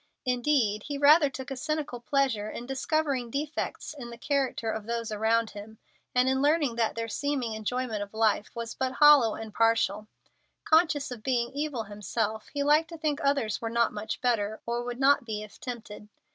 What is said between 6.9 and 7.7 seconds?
their seeming